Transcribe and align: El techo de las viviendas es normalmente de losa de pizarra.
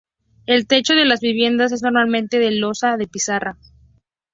El 0.47 0.65
techo 0.65 0.95
de 0.95 1.05
las 1.05 1.19
viviendas 1.19 1.71
es 1.71 1.83
normalmente 1.83 2.39
de 2.39 2.49
losa 2.49 2.97
de 2.97 3.05
pizarra. 3.05 3.59